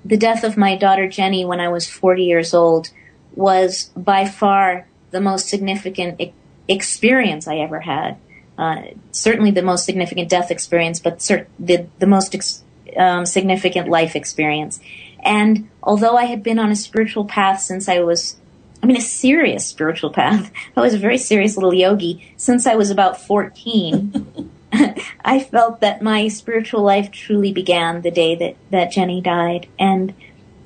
[0.04, 2.90] the death of my daughter Jenny when I was 40 years old
[3.34, 6.32] was by far the most significant e-
[6.68, 8.16] experience I ever had.
[8.56, 12.63] Uh, certainly the most significant death experience, but cert- the, the most ex-
[12.96, 14.80] um, significant life experience.
[15.20, 18.36] And although I had been on a spiritual path since I was
[18.84, 20.52] I mean, a serious spiritual path.
[20.76, 24.50] I was a very serious little yogi since I was about 14.
[25.24, 29.68] I felt that my spiritual life truly began the day that, that Jenny died.
[29.78, 30.12] And,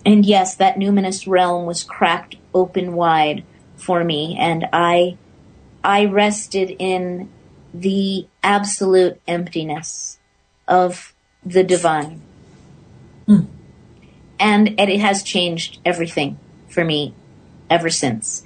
[0.05, 3.45] and yes, that numinous realm was cracked open wide
[3.77, 4.37] for me.
[4.37, 5.17] And I,
[5.85, 7.31] I rested in
[7.73, 10.19] the absolute emptiness
[10.67, 11.15] of
[11.49, 12.21] the divine.
[13.27, 13.47] Mm.
[14.39, 17.15] And, and it has changed everything for me
[17.71, 18.45] ever since.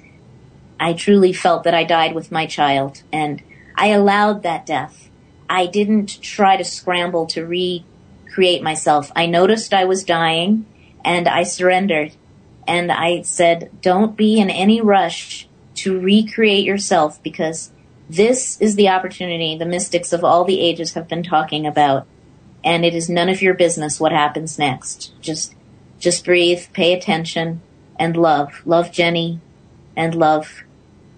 [0.79, 3.41] I truly felt that I died with my child and
[3.75, 5.09] I allowed that death.
[5.49, 9.11] I didn't try to scramble to recreate myself.
[9.15, 10.65] I noticed I was dying
[11.03, 12.13] and I surrendered.
[12.65, 17.71] And I said, don't be in any rush to recreate yourself because
[18.09, 22.07] this is the opportunity the mystics of all the ages have been talking about.
[22.63, 25.11] And it is none of your business what happens next.
[25.21, 25.53] Just,
[25.99, 27.61] just breathe, pay attention
[27.99, 28.61] and love.
[28.65, 29.39] Love Jenny
[29.95, 30.63] and love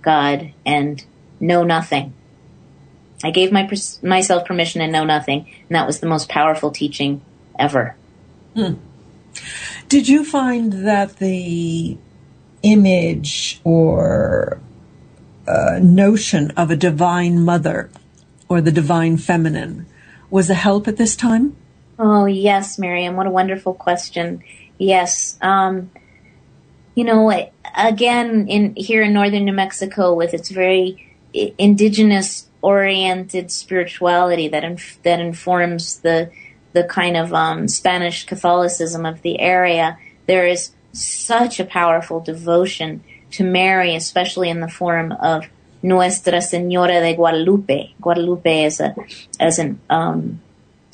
[0.01, 1.03] God and
[1.39, 2.13] know nothing.
[3.23, 3.69] I gave my,
[4.01, 5.47] myself permission and know nothing.
[5.69, 7.21] And that was the most powerful teaching
[7.57, 7.95] ever.
[8.55, 8.75] Hmm.
[9.89, 11.97] Did you find that the
[12.63, 14.59] image or
[15.47, 17.89] uh, notion of a divine mother
[18.49, 19.85] or the divine feminine
[20.35, 21.55] was a help at this time?
[21.97, 23.15] Oh, yes, Miriam.
[23.15, 24.43] What a wonderful question.
[24.77, 25.37] Yes.
[25.41, 25.89] Um,
[26.93, 27.31] you know,
[27.73, 35.01] again, in here in northern New Mexico, with its very indigenous oriented spirituality that inf-
[35.03, 36.29] that informs the
[36.73, 43.01] the kind of um, Spanish Catholicism of the area, there is such a powerful devotion
[43.31, 45.47] to Mary, especially in the form of
[45.85, 47.93] Nuestra Señora de Guadalupe.
[48.01, 48.95] Guadalupe is a
[49.39, 50.41] as an um,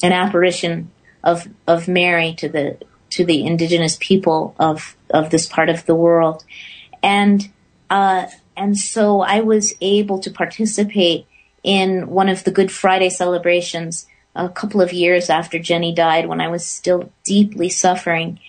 [0.03, 0.91] an apparition
[1.23, 2.77] of of Mary to the
[3.11, 6.43] to the indigenous people of of this part of the world,
[7.01, 7.49] and
[7.89, 8.27] uh,
[8.57, 11.25] and so I was able to participate
[11.63, 16.41] in one of the Good Friday celebrations a couple of years after Jenny died, when
[16.41, 18.39] I was still deeply suffering,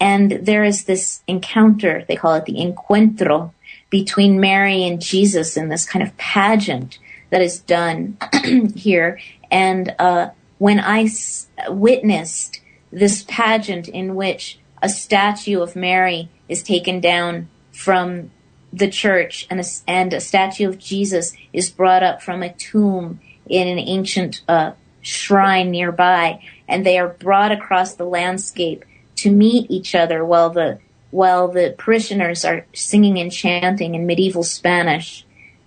[0.00, 3.52] and there is this encounter, they call it the encuentro,
[3.90, 6.98] between Mary and Jesus in this kind of pageant
[7.30, 8.16] that is done
[8.74, 9.18] here.
[9.50, 16.62] And uh, when I s- witnessed this pageant in which a statue of Mary is
[16.62, 18.30] taken down from
[18.72, 23.20] the church and a, and a statue of Jesus is brought up from a tomb
[23.46, 28.84] in an ancient uh, shrine nearby, and they are brought across the landscape
[29.16, 30.78] to meet each other while the
[31.10, 35.24] while the parishioners are singing and chanting in medieval Spanish.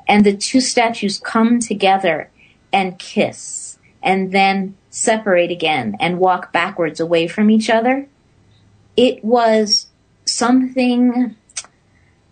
[0.08, 2.30] And the two statues come together
[2.71, 8.08] and kiss and then separate again and walk backwards away from each other.
[8.97, 9.88] It was
[10.25, 11.36] something,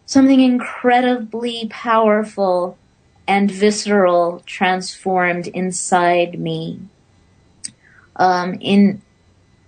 [0.06, 2.78] something incredibly powerful
[3.28, 6.80] and visceral transformed inside me,
[8.16, 9.02] um, in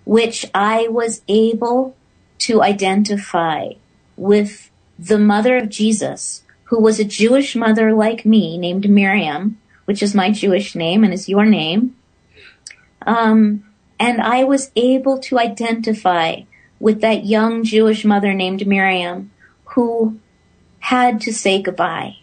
[0.03, 1.95] which I was able
[2.41, 3.69] to identify
[4.17, 10.01] with the mother of Jesus, who was a Jewish mother like me, named Miriam, which
[10.01, 11.95] is my Jewish name and is your name.
[13.05, 13.63] Um,
[13.99, 16.41] and I was able to identify
[16.79, 19.31] with that young Jewish mother named Miriam,
[19.75, 20.19] who
[20.79, 22.17] had to say goodbye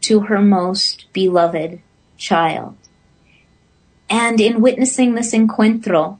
[0.00, 1.80] to her most beloved
[2.16, 2.76] child.
[4.08, 6.18] And in witnessing this encuentro,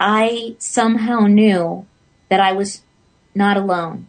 [0.00, 1.86] I somehow knew
[2.32, 2.80] that I was
[3.34, 4.08] not alone.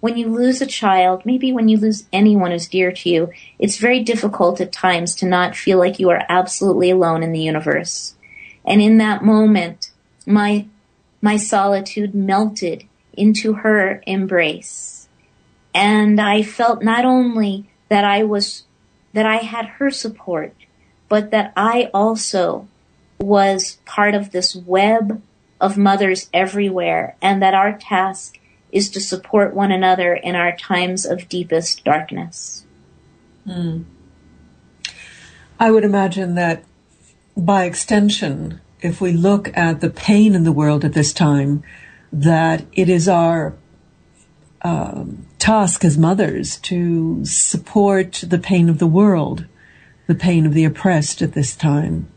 [0.00, 3.76] When you lose a child, maybe when you lose anyone who's dear to you, it's
[3.76, 8.14] very difficult at times to not feel like you are absolutely alone in the universe.
[8.64, 9.90] And in that moment,
[10.24, 10.64] my,
[11.20, 15.08] my solitude melted into her embrace.
[15.74, 18.62] And I felt not only that I was,
[19.12, 20.54] that I had her support,
[21.10, 22.66] but that I also
[23.20, 25.20] was part of this web
[25.62, 28.38] of mothers everywhere and that our task
[28.72, 32.66] is to support one another in our times of deepest darkness.
[33.46, 33.84] Mm.
[35.60, 36.64] I would imagine that
[37.36, 41.62] by extension, if we look at the pain in the world at this time,
[42.12, 43.54] that it is our
[44.62, 49.46] um, task as mothers to support the pain of the world,
[50.08, 52.08] the pain of the oppressed at this time.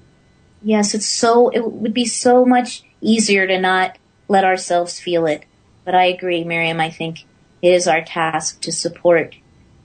[0.63, 5.45] Yes, it's so, it would be so much easier to not let ourselves feel it.
[5.85, 7.25] But I agree, Miriam, I think
[7.61, 9.35] it is our task to support,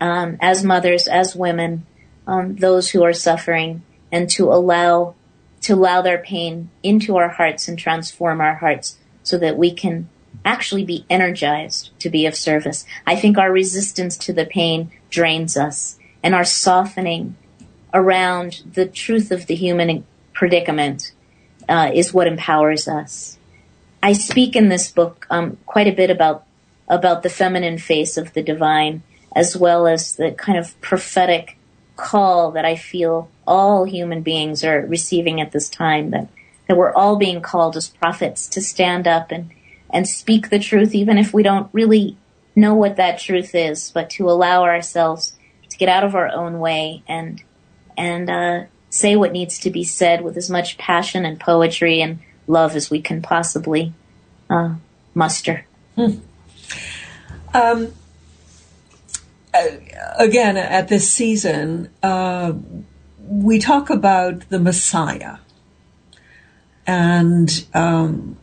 [0.01, 1.87] um, as mothers, as women,
[2.27, 5.15] um, those who are suffering and to allow,
[5.63, 10.09] to allow their pain into our hearts and transform our hearts so that we can
[10.45, 12.87] actually be energized to be of service.
[13.07, 17.37] I think our resistance to the pain drains us and our softening
[17.93, 21.13] around the truth of the human predicament
[21.71, 23.39] uh, is what empowers us.
[24.03, 26.45] I speak in this book um, quite a bit about
[26.89, 29.03] about the feminine face of the divine,
[29.35, 31.57] as well as the kind of prophetic
[31.97, 36.11] call that I feel all human beings are receiving at this time.
[36.11, 36.29] That
[36.67, 39.51] that we're all being called as prophets to stand up and
[39.93, 42.17] and speak the truth, even if we don't really
[42.57, 45.35] know what that truth is, but to allow ourselves
[45.69, 47.43] to get out of our own way and
[47.97, 52.19] and uh, say what needs to be said with as much passion and poetry and
[52.47, 53.93] love as we can possibly
[54.51, 54.75] uh,
[55.15, 55.65] muster.
[55.95, 56.19] Hmm.
[57.55, 57.93] Um,
[60.19, 62.53] again, at this season, uh,
[63.29, 65.39] we talk about the Messiah,
[66.87, 68.37] and um,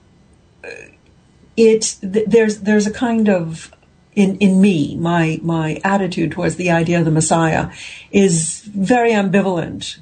[1.55, 3.73] it th- there's there's a kind of
[4.15, 7.71] in in me my my attitude towards the idea of the Messiah
[8.11, 9.97] is very ambivalent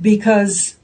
[0.00, 0.76] because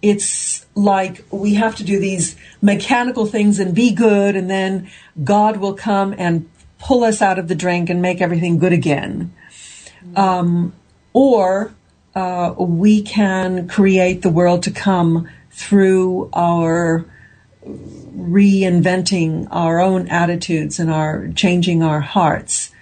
[0.00, 4.90] it's like we have to do these mechanical things and be good, and then
[5.22, 9.32] God will come and pull us out of the drink and make everything good again.
[10.14, 10.72] Um,
[11.12, 11.74] or
[12.14, 17.04] uh, we can create the world to come through our
[17.64, 22.72] reinventing our own attitudes and our changing our hearts.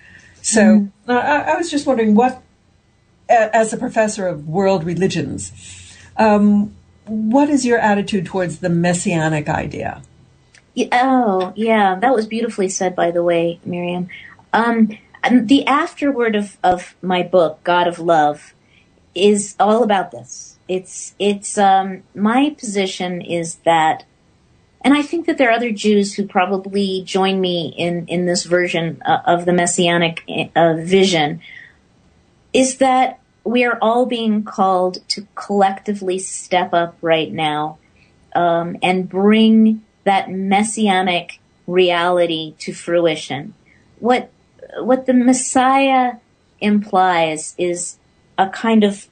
[0.43, 0.93] So mm.
[1.09, 2.43] I, I, was just wondering what,
[3.29, 5.53] as a professor of world religions,
[6.17, 6.75] um,
[7.07, 10.03] what is your attitude towards the messianic idea?
[10.93, 14.09] Oh, yeah, that was beautifully said, by the way, Miriam.
[14.53, 14.99] Um,
[15.31, 18.55] the afterword of, of my book, God of Love,
[19.15, 20.59] is all about this.
[20.69, 24.05] It's it's um, my position is that,
[24.83, 28.45] and I think that there are other Jews who probably join me in in this
[28.45, 30.23] version uh, of the messianic
[30.55, 31.41] uh, vision.
[32.57, 37.79] Is that we are all being called to collectively step up right now
[38.35, 43.55] um, and bring that messianic reality to fruition.
[43.99, 44.31] What
[44.79, 46.15] what the Messiah
[46.61, 47.99] implies is
[48.39, 49.09] a kind of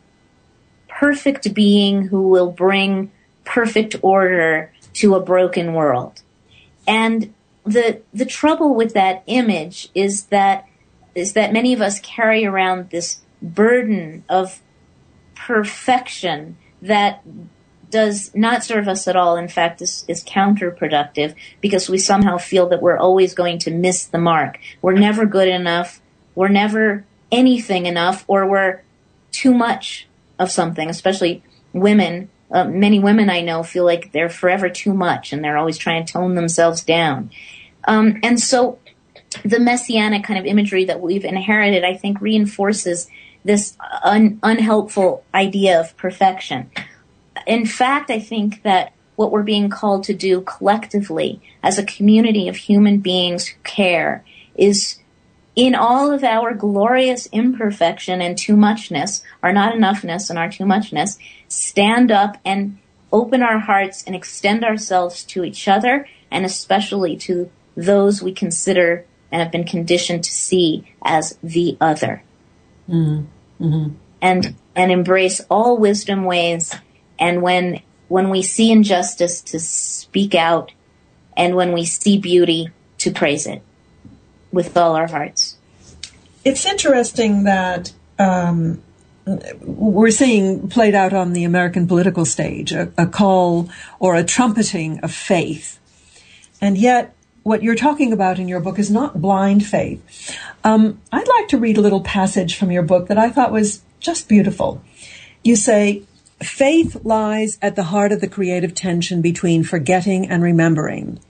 [0.89, 3.11] perfect being who will bring
[3.45, 6.23] perfect order to a broken world.
[6.87, 7.35] And
[7.65, 10.69] the the trouble with that image is that
[11.15, 14.61] is that many of us carry around this burden of
[15.35, 17.23] perfection that
[17.91, 19.37] does not serve us at all.
[19.37, 24.05] In fact, is, is counterproductive because we somehow feel that we're always going to miss
[24.05, 24.59] the mark.
[24.83, 26.01] We're never good enough.
[26.35, 28.83] We're never anything enough, or we're
[29.31, 30.91] too much of something.
[30.91, 32.31] Especially women.
[32.51, 36.05] Uh, many women I know feel like they're forever too much, and they're always trying
[36.05, 37.31] to tone themselves down.
[37.87, 38.79] Um, and so,
[39.45, 43.09] the messianic kind of imagery that we've inherited, I think, reinforces
[43.45, 46.71] this un- unhelpful idea of perfection
[47.47, 52.49] in fact, I think that what we're being called to do collectively as a community
[52.49, 54.25] of human beings who care
[54.57, 54.99] is
[55.55, 60.67] in all of our glorious imperfection and too muchness, our not enoughness and our too
[60.67, 61.17] muchness,
[61.47, 62.79] stand up and
[63.13, 69.05] open our hearts and extend ourselves to each other and especially to those we consider
[69.31, 72.25] and have been conditioned to see as the other.
[72.89, 73.27] Mm-hmm.
[73.61, 73.95] Mm-hmm.
[74.21, 76.75] And, and embrace all wisdom ways
[77.19, 80.73] and when when we see injustice to speak out
[81.37, 83.63] and when we see beauty to praise it
[84.53, 85.57] with all our hearts
[86.45, 88.83] it's interesting that um,
[89.61, 95.01] we're seeing played out on the American political stage a, a, call or a trumpeting
[95.01, 95.79] of faith.
[96.61, 97.14] And yet,
[97.45, 100.37] what you're talking about in your book is not blind faith.
[100.65, 103.83] Um, I'd like to read a little passage from your book that I thought was
[104.01, 104.83] just beautiful.
[105.45, 106.03] You say,
[106.43, 111.21] Faith lies at the heart of the creative tension between forgetting and remembering.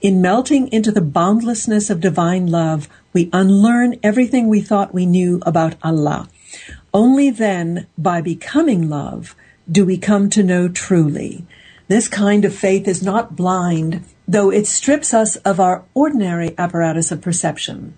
[0.00, 5.40] In melting into the boundlessness of divine love, we unlearn everything we thought we knew
[5.46, 6.28] about Allah.
[6.92, 9.36] Only then, by becoming love,
[9.70, 11.46] do we come to know truly.
[11.88, 17.10] This kind of faith is not blind, though it strips us of our ordinary apparatus
[17.10, 17.94] of perception.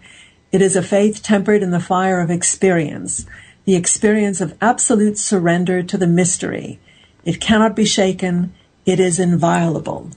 [0.50, 3.26] It is a faith tempered in the fire of experience
[3.64, 6.80] the experience of absolute surrender to the mystery.
[7.24, 8.52] It cannot be shaken.
[8.84, 10.10] It is inviolable.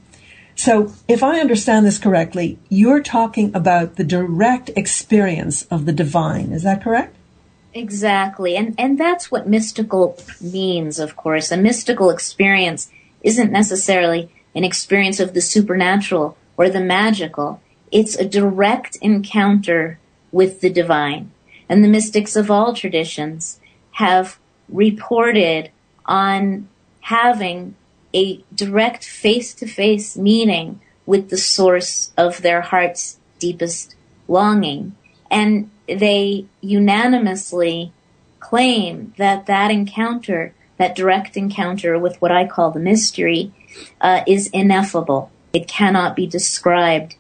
[0.56, 6.54] So, if I understand this correctly, you're talking about the direct experience of the divine.
[6.54, 7.16] Is that correct?
[7.74, 8.56] Exactly.
[8.56, 11.52] And, and that's what mystical means, of course.
[11.52, 12.90] A mystical experience
[13.22, 17.62] isn't necessarily an experience of the supernatural or the magical.
[17.92, 20.00] It's a direct encounter
[20.32, 21.32] with the divine
[21.68, 23.60] and the mystics of all traditions
[23.94, 24.38] have
[24.70, 25.72] reported
[26.06, 26.68] on
[27.02, 27.76] having
[28.14, 33.96] a direct face to face meeting with the source of their heart's deepest
[34.28, 34.96] longing.
[35.30, 37.92] And they unanimously
[38.40, 43.52] claim that that encounter, that direct encounter with what I call the mystery,
[44.02, 45.32] uh, is ineffable.
[45.54, 47.16] It cannot be described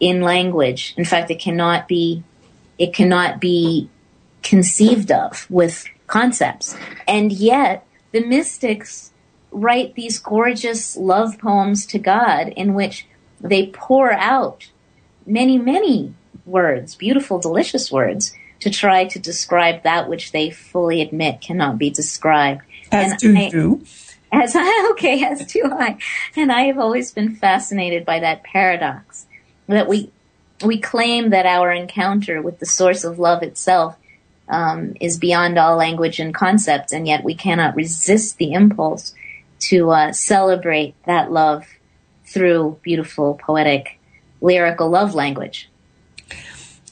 [0.00, 0.94] in language.
[0.96, 2.22] In fact, it cannot be
[2.78, 3.88] it cannot be
[4.42, 6.76] conceived of with concepts.
[7.08, 9.12] And yet, the mystics
[9.50, 13.06] write these gorgeous love poems to God in which
[13.40, 14.70] they pour out
[15.24, 21.40] many, many words, beautiful, delicious words, to try to describe that which they fully admit
[21.40, 22.62] cannot be described.
[22.92, 23.84] As and do I, you.
[24.32, 25.98] As I, okay, as too high.
[26.34, 29.26] And I have always been fascinated by that paradox
[29.66, 30.10] that we,
[30.64, 33.96] we claim that our encounter with the source of love itself
[34.48, 39.14] um, is beyond all language and concept, and yet we cannot resist the impulse
[39.58, 41.66] to uh, celebrate that love
[42.24, 43.98] through beautiful, poetic,
[44.40, 45.68] lyrical love language.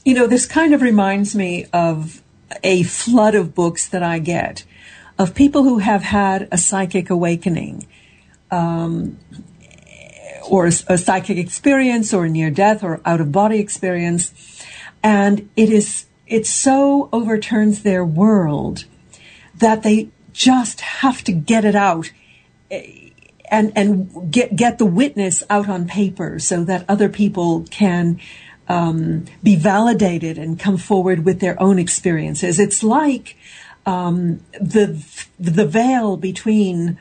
[0.03, 2.21] You know, this kind of reminds me of
[2.63, 4.63] a flood of books that I get
[5.17, 7.87] of people who have had a psychic awakening.
[8.51, 9.17] Um,
[10.49, 14.63] or a, a psychic experience or near death or out of body experience.
[15.03, 18.85] And it is, it so overturns their world
[19.55, 22.11] that they just have to get it out
[22.69, 23.09] eh,
[23.49, 28.19] and, and get, get the witness out on paper so that other people can
[28.67, 32.59] um, be validated and come forward with their own experiences.
[32.59, 33.37] It's like
[33.85, 35.03] um, the
[35.39, 36.99] the veil between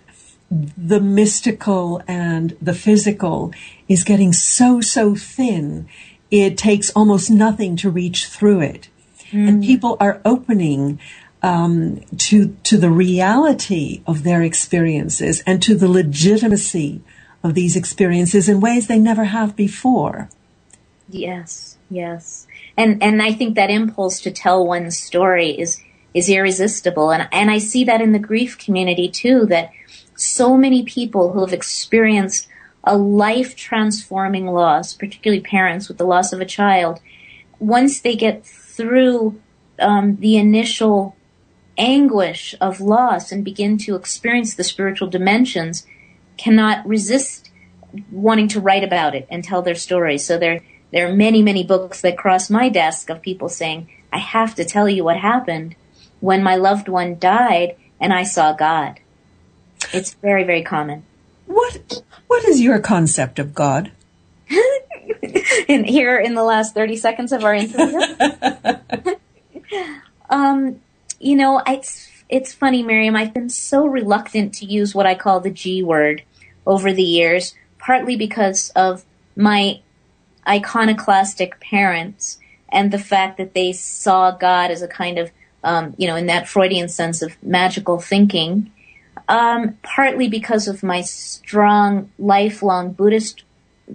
[0.51, 3.53] the mystical and the physical
[3.89, 5.89] is getting so, so thin.
[6.31, 8.89] It takes almost nothing to reach through it.
[9.31, 9.49] Mm.
[9.49, 11.01] And people are opening
[11.43, 17.03] um, to to the reality of their experiences and to the legitimacy
[17.43, 20.31] of these experiences in ways they never have before.
[21.09, 25.84] Yes, yes, and and I think that impulse to tell one's story is
[26.15, 29.47] is irresistible, and and I see that in the grief community too.
[29.47, 29.71] That
[30.17, 32.49] so many people who have experienced
[32.85, 37.01] a life transforming loss, particularly parents with the loss of a child,
[37.59, 39.41] once they get through
[39.81, 41.17] um, the initial
[41.77, 45.87] anguish of loss and begin to experience the spiritual dimensions,
[46.37, 47.51] cannot resist
[48.11, 50.25] wanting to write about it and tell their stories.
[50.25, 50.61] So there,
[50.93, 54.65] there are many, many books that cross my desk of people saying, I have to
[54.65, 55.75] tell you what happened
[56.25, 58.99] when my loved one died and I saw God.
[59.93, 61.05] It's very, very common.
[61.45, 63.93] What What is your concept of God?
[65.69, 68.01] in here in the last thirty seconds of our interview.
[70.31, 70.81] um,
[71.21, 73.17] you know, it's it's funny, Miriam.
[73.17, 76.23] I've been so reluctant to use what I call the G word
[76.67, 79.05] over the years, partly because of
[79.37, 79.83] my
[80.49, 82.39] iconoclastic parents
[82.71, 85.31] and the fact that they saw God as a kind of,
[85.65, 88.71] um, you know, in that Freudian sense of magical thinking.
[89.29, 93.43] Um, partly because of my strong, lifelong Buddhist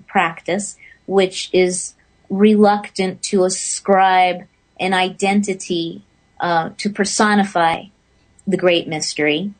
[0.07, 1.93] practice, which is
[2.29, 4.47] reluctant to ascribe
[4.79, 6.03] an identity
[6.39, 7.83] uh, to personify
[8.47, 9.53] the great mystery.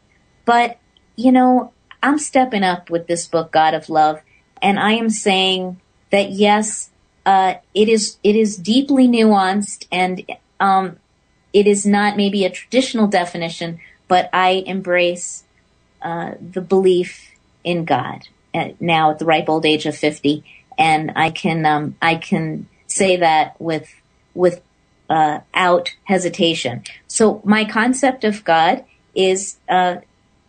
[0.46, 0.80] But,
[1.16, 4.22] you know, I'm stepping up with this book, God of Love,
[4.62, 5.80] and I am saying
[6.12, 6.90] that yes,
[7.26, 10.24] uh, it is it is deeply nuanced and
[10.60, 10.98] um,
[11.54, 15.44] it is not maybe a traditional definition, but I embrace
[16.02, 17.32] uh, the belief
[17.64, 20.44] in God uh, now at the ripe old age of 50.
[20.78, 23.94] And I can, um, I can say that with,
[24.34, 24.62] with,
[25.10, 26.84] uh, out hesitation.
[27.08, 28.86] So my concept of God
[29.16, 29.98] is, uh,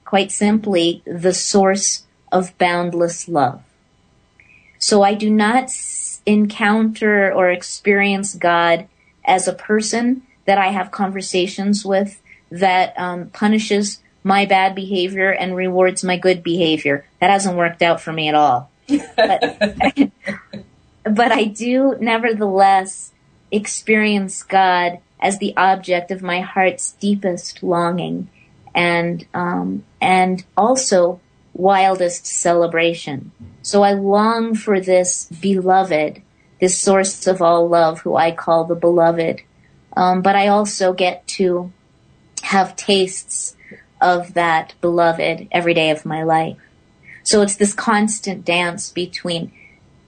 [0.05, 3.63] quite simply the source of boundless love.
[4.81, 5.71] So I do not
[6.27, 8.89] encounter or experience God
[9.25, 12.21] as a person that I have conversations with
[12.51, 17.07] that um, punishes my bad behavior and rewards my good behavior.
[17.21, 18.69] That hasn't worked out for me at all.
[18.89, 19.41] But,
[21.05, 23.13] but I do nevertheless
[23.53, 28.29] experience God as the object of my heart's deepest longing
[28.75, 31.21] and um, and also
[31.55, 33.31] wildest celebration.
[33.63, 36.23] So I long for this beloved,
[36.61, 39.43] this source of all love, who I call the beloved.
[40.01, 41.71] Um, but I also get to
[42.43, 43.55] have tastes
[44.01, 46.57] of that beloved every day of my life.
[47.23, 49.53] So it's this constant dance between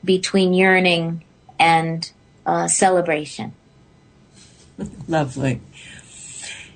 [0.03, 1.23] between yearning
[1.61, 2.11] and
[2.47, 3.53] uh, celebration.
[5.07, 5.61] Lovely.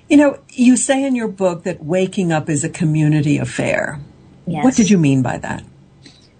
[0.07, 3.99] You know, you say in your book that waking up is a community affair.
[4.45, 4.63] Yes.
[4.63, 5.63] What did you mean by that?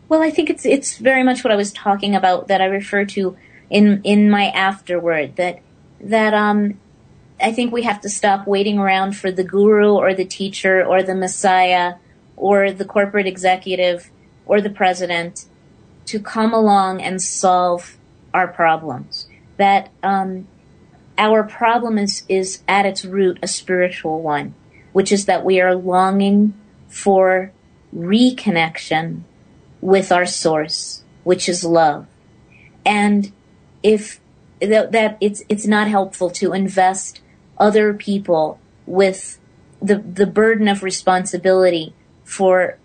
[0.09, 3.03] Well, I think it's it's very much what I was talking about that I refer
[3.05, 3.35] to
[3.71, 5.59] in in my afterword that
[5.99, 6.79] that um
[7.39, 11.03] I think we have to stop waiting around for the guru or the teacher or
[11.03, 11.95] the messiah
[12.35, 14.09] or the corporate executive
[14.45, 15.45] or the president
[16.05, 17.97] to come along and solve
[18.33, 19.27] our problems.
[19.57, 20.47] That um,
[21.17, 24.55] our problem is, is at its root a spiritual one,
[24.93, 26.53] which is that we are longing
[26.87, 27.51] for
[27.95, 29.21] reconnection
[29.81, 32.07] with our source, which is love.
[32.85, 33.31] And
[33.83, 34.19] if
[34.59, 37.21] that, that it's it's not helpful to invest
[37.57, 39.39] other people with
[39.81, 41.93] the the burden of responsibility
[42.23, 42.77] for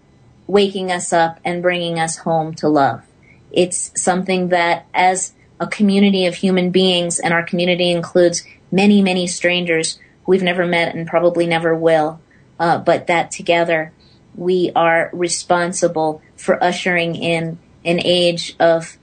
[0.46, 3.02] waking us up and bringing us home to love.
[3.50, 9.26] It's something that as a community of human beings and our community includes many many
[9.26, 12.20] strangers we've never met and probably never will,
[12.58, 13.92] uh, but that together
[14.34, 18.96] we are responsible for ushering in an age of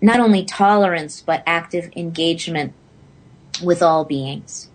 [0.00, 2.72] not only tolerance but active engagement
[3.62, 4.68] with all beings.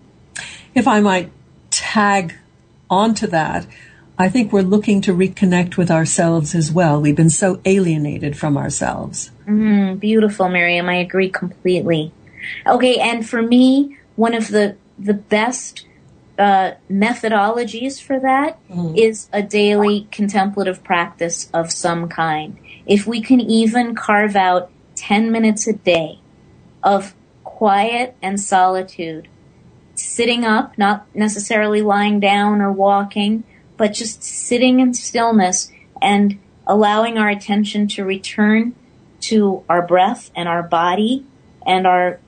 [0.73, 1.31] If I might
[1.71, 2.35] tag
[2.89, 3.65] onto that,
[4.17, 7.01] I think we're looking to reconnect with ourselves as well.
[7.01, 9.31] We've been so alienated from ourselves.
[9.45, 10.87] Mm, beautiful, Miriam.
[10.87, 12.13] I agree completely.
[12.65, 15.85] Okay, and for me, one of the the best
[16.37, 18.95] uh, methodologies for that mm-hmm.
[18.95, 22.57] is a daily contemplative practice of some kind.
[22.85, 26.19] If we can even carve out 10 minutes a day
[26.83, 29.27] of quiet and solitude,
[29.95, 33.43] sitting up, not necessarily lying down or walking,
[33.77, 35.71] but just sitting in stillness
[36.01, 38.75] and allowing our attention to return
[39.21, 41.25] to our breath and our body
[41.65, 42.19] and our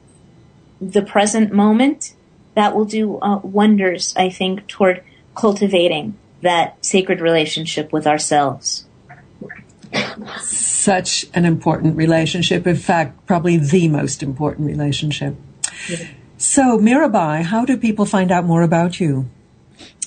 [0.80, 2.14] the present moment
[2.56, 5.04] that will do uh, wonders, I think, toward
[5.36, 8.87] cultivating that sacred relationship with ourselves.
[10.42, 12.66] Such an important relationship.
[12.68, 15.36] In fact, probably the most important relationship.
[15.90, 16.08] Yeah.
[16.38, 19.28] So, Mirabai, how do people find out more about you?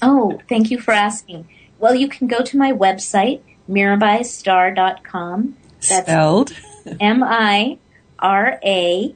[0.00, 1.48] Oh, thank you for asking.
[1.78, 5.56] Well, you can go to my website, mirabaistarr.com.
[5.88, 6.52] That's Spelled?
[7.00, 7.78] M I
[8.18, 9.14] R A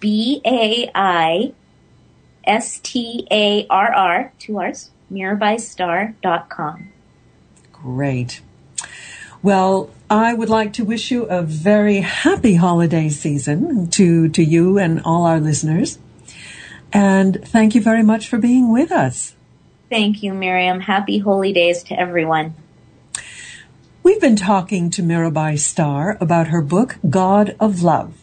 [0.00, 1.52] B A I
[2.44, 6.88] S T A R R, two R's, mirabaistarr.com.
[7.72, 8.40] Great.
[9.42, 14.78] Well, I would like to wish you a very happy holiday season to, to you
[14.78, 15.98] and all our listeners.
[16.92, 19.34] And thank you very much for being with us.
[19.90, 20.78] Thank you, Miriam.
[20.78, 22.54] Happy holy days to everyone.
[24.04, 28.22] We've been talking to Mirabai Starr about her book, God of Love.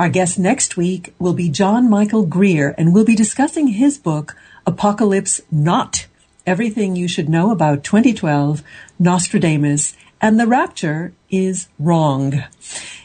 [0.00, 4.34] Our guest next week will be John Michael Greer, and we'll be discussing his book,
[4.66, 6.08] Apocalypse Not
[6.44, 8.64] Everything You Should Know About 2012,
[8.98, 12.44] Nostradamus, and the Rapture is Wrong.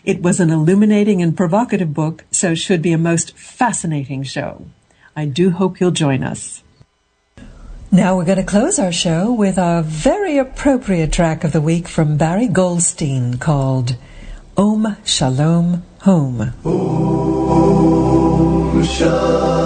[0.06, 4.68] It was an illuminating and provocative book, so it should be a most fascinating show.
[5.16, 6.62] I do hope you'll join us.
[7.92, 11.88] Now we're going to close our show with a very appropriate track of the week
[11.88, 13.98] from Barry Goldstein called
[14.56, 16.54] Om Shalom Home.
[16.64, 19.57] Om Shalom.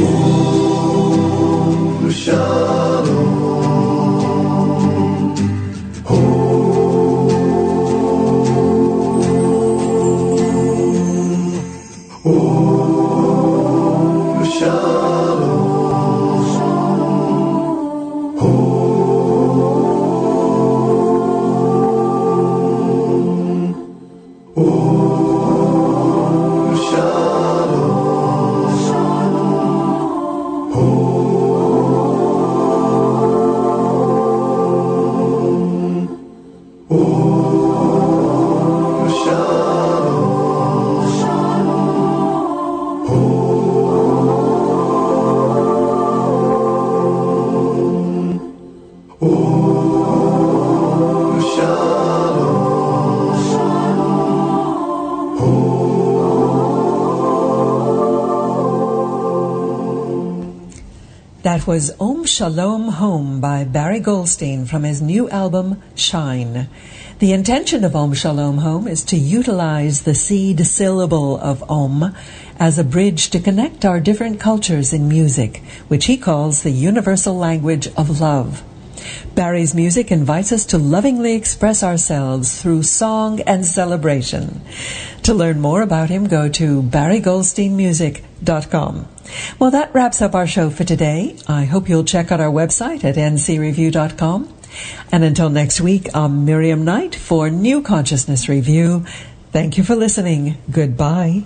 [0.00, 0.37] Oh.
[61.68, 66.66] Was Om Shalom Home by Barry Goldstein from his new album Shine.
[67.18, 72.16] The intention of Om Shalom Home is to utilize the seed syllable of Om
[72.58, 75.58] as a bridge to connect our different cultures in music,
[75.88, 78.62] which he calls the universal language of love.
[79.34, 84.62] Barry's music invites us to lovingly express ourselves through song and celebration.
[85.24, 89.08] To learn more about him, go to barrygoldsteinmusic.com.
[89.58, 91.36] Well, that wraps up our show for today.
[91.48, 94.54] I hope you'll check out our website at ncreview.com.
[95.10, 99.04] And until next week, I'm Miriam Knight for New Consciousness Review.
[99.50, 100.58] Thank you for listening.
[100.70, 101.44] Goodbye.